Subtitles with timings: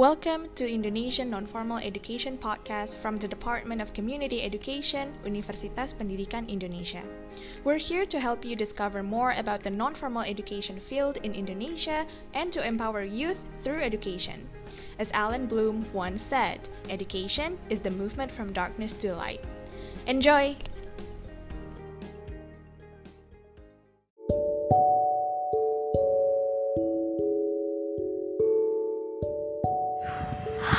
[0.00, 7.04] Welcome to Indonesian Non-Formal Education Podcast from the Department of Community Education, Universitas Pendidikan Indonesia.
[7.64, 12.48] We're here to help you discover more about the non-formal education field in Indonesia and
[12.48, 14.48] to empower youth through education.
[14.96, 19.44] As Allan Bloom once said, education is the movement from darkness to light.
[20.06, 20.56] Enjoy!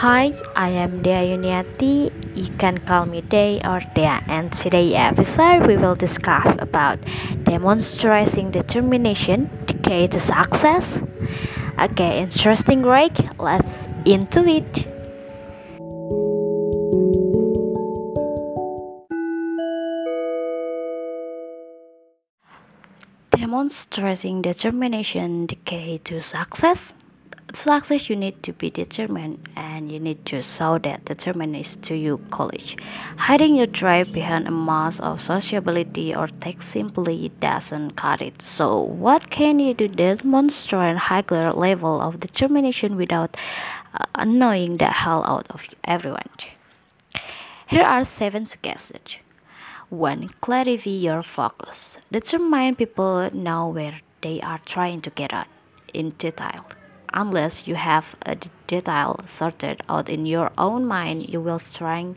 [0.02, 2.10] Hi, I am Dea Yuniati.
[2.34, 4.18] You can call me Day or Dea.
[4.26, 6.98] And today episode we will discuss about
[7.44, 11.04] demonstrating determination to get to success.
[11.78, 13.14] Okay, interesting break.
[13.38, 14.90] Let's into it.
[23.30, 26.96] Demonstrating determination to get to success
[27.62, 32.18] success you need to be determined and you need to show that determination to your
[32.38, 32.76] college
[33.28, 38.42] hiding your drive behind a mask of sociability or tech simply doesn't cut it.
[38.42, 43.38] So what can you do to demonstrate a higher level of determination without
[43.94, 46.34] uh, annoying the hell out of everyone?
[47.68, 49.18] Here are seven suggestions.
[49.90, 51.98] One clarify your focus.
[52.12, 55.46] Determine people know where they are trying to get on.
[55.94, 56.66] In detail
[57.14, 58.36] unless you have a
[58.68, 62.16] detail sorted out in your own mind you will strain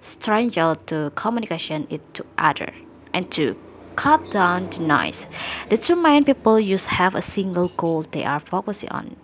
[0.00, 2.72] strangle to communication it to other
[3.12, 3.56] and to
[3.96, 5.26] cut down the noise.
[5.68, 9.16] Determine people use have a single goal they are focusing on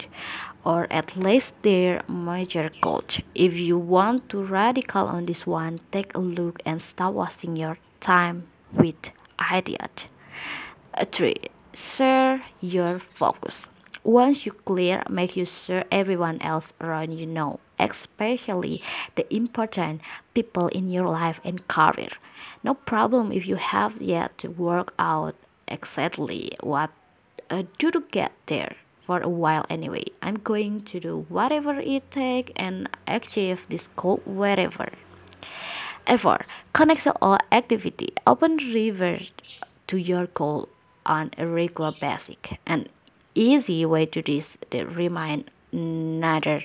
[0.64, 3.02] or at least their major goal.
[3.34, 7.78] If you want to radical on this one take a look and stop wasting your
[8.00, 9.10] time with
[9.52, 10.06] ideas
[11.12, 11.34] 3
[11.74, 13.68] share your focus
[14.02, 18.82] once you clear, make you sure everyone else around you know, especially
[19.14, 20.00] the important
[20.34, 22.10] people in your life and career.
[22.62, 25.34] No problem if you have yet to work out
[25.68, 26.90] exactly what
[27.50, 30.04] uh, do to get there for a while anyway.
[30.22, 34.90] I'm going to do whatever it takes and achieve this goal wherever.
[36.06, 38.14] Effort connect all activity.
[38.26, 39.18] Open river
[39.86, 40.68] to your goal
[41.04, 42.36] on a regular basis
[42.66, 42.88] and
[43.34, 46.62] easy way to this that remind neither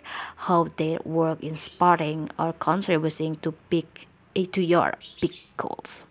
[0.48, 3.86] how they work in spotting or contributing to big
[4.52, 6.04] to your big goals.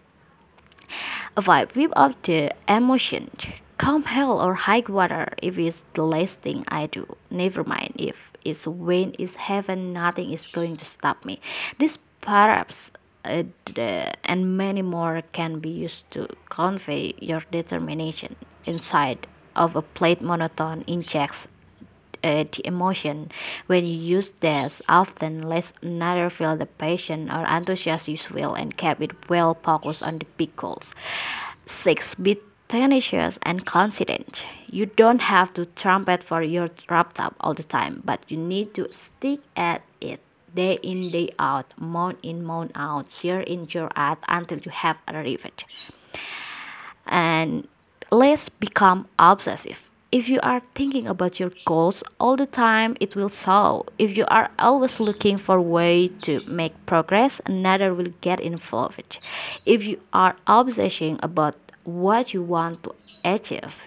[1.37, 3.31] Avoid whip up the emotion.
[3.76, 7.16] Come hell or high water if it's the last thing I do.
[7.28, 11.41] Never mind if it's wind is heaven, nothing is going to stop me.
[11.78, 12.92] This perhaps
[13.25, 13.42] uh,
[13.75, 19.26] the, and many more can be used to convey your determination inside
[19.56, 21.48] of a plate monotone injects
[22.22, 23.31] uh, the emotion.
[23.66, 28.76] When you use this, often let's neither feel the passion or enthusiasm you feel and
[28.76, 30.94] keep it well focused on the big goals.
[31.66, 32.15] 6.
[32.16, 32.38] Be
[32.69, 34.47] tenacious and confident.
[34.69, 38.88] You don't have to trumpet for your laptop all the time, but you need to
[38.88, 40.21] stick at it
[40.54, 44.98] day in, day out, month in, month out, year in, year out until you have
[45.09, 45.65] arrived.
[47.06, 47.69] And
[48.14, 49.91] let's become obsessive.
[50.12, 53.86] If you are thinking about your goals all the time, it will show.
[53.98, 59.19] If you are always looking for a way to make progress, another will get involved.
[59.66, 63.82] If you are obsessing about what you want to achieve,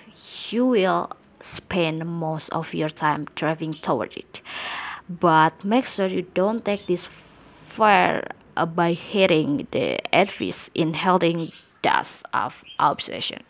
[0.50, 4.42] you will spend most of your time driving toward it.
[5.08, 8.24] But make sure you don't take this far
[8.76, 11.52] by hitting the advice in holding
[11.88, 13.42] dust of obsession.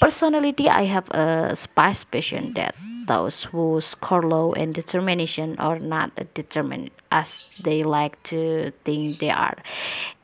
[0.00, 2.74] Personality, I have a suspicion that
[3.06, 9.30] those who score low in determination are not determined as they like to think they
[9.30, 9.58] are.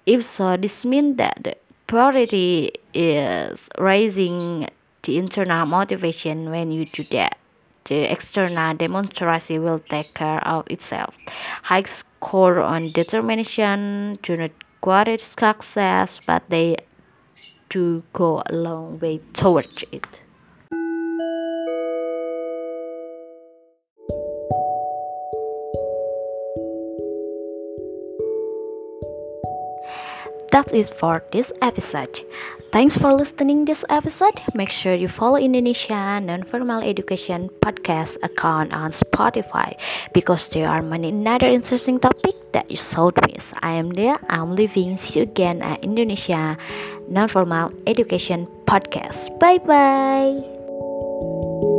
[0.06, 1.54] If so, this means that the
[1.90, 4.68] priority is raising
[5.02, 7.38] the internal motivation when you do that.
[7.86, 11.14] The external demonstration will take care of itself.
[11.70, 14.50] High score on determination do not
[14.82, 16.76] guarantee success, but they
[17.70, 20.22] to go a long way towards it.
[30.50, 32.22] That's it for this episode.
[32.72, 34.42] Thanks for listening this episode.
[34.54, 39.78] Make sure you follow Indonesia Non-Formal Education Podcast account on Spotify
[40.12, 43.54] because there are many another interesting topic that you should miss.
[43.62, 44.18] I am there.
[44.28, 44.96] I'm leaving.
[44.96, 46.58] See you again at Indonesia
[47.08, 49.32] Non-Formal Education Podcast.
[49.38, 51.75] Bye bye.